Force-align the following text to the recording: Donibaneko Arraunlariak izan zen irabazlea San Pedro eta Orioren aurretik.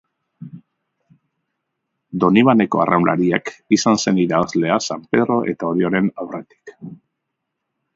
Donibaneko 2.25 2.83
Arraunlariak 2.87 3.55
izan 3.79 4.03
zen 4.05 4.25
irabazlea 4.27 4.83
San 4.89 5.09
Pedro 5.13 5.41
eta 5.55 5.73
Orioren 5.75 6.15
aurretik. 6.25 6.79